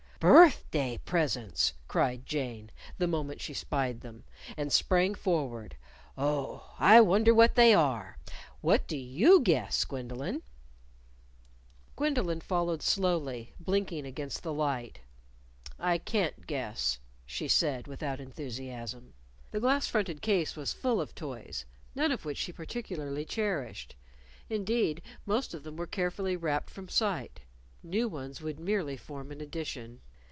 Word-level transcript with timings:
"Birthday 0.21 0.99
presents!" 1.03 1.73
cried 1.87 2.27
Jane, 2.27 2.69
the 2.99 3.07
moment 3.07 3.41
she 3.41 3.55
spied 3.55 4.01
them; 4.01 4.23
and 4.55 4.71
sprang 4.71 5.15
forward. 5.15 5.75
"Oh, 6.15 6.75
I 6.77 7.01
wonder 7.01 7.33
what 7.33 7.55
they 7.55 7.73
are! 7.73 8.19
What 8.61 8.85
do 8.85 8.95
you 8.95 9.39
guess, 9.41 9.83
Gwendolyn?" 9.83 10.43
Gwendolyn 11.95 12.39
followed 12.39 12.83
slowly, 12.83 13.53
blinking 13.59 14.05
against 14.05 14.43
the 14.43 14.53
light. 14.53 14.99
"I 15.79 15.97
can't 15.97 16.45
guess," 16.45 16.99
she 17.25 17.47
said 17.47 17.87
without 17.87 18.19
enthusiasm. 18.19 19.15
The 19.49 19.59
glass 19.59 19.87
fronted 19.87 20.21
case 20.21 20.55
was 20.55 20.71
full 20.71 21.01
of 21.01 21.15
toys, 21.15 21.65
none 21.95 22.11
of 22.11 22.25
which 22.25 22.37
she 22.37 22.51
particularly 22.53 23.25
cherished. 23.25 23.95
(Indeed, 24.51 25.01
most 25.25 25.55
of 25.55 25.63
them 25.63 25.77
were 25.77 25.87
carefully 25.87 26.35
wrapped 26.37 26.69
from 26.69 26.89
sight.) 26.89 27.39
New 27.81 28.07
ones 28.07 28.39
would 28.39 28.59
merely 28.59 28.95
form 28.97 29.31
an 29.31 29.41
addition. 29.41 29.99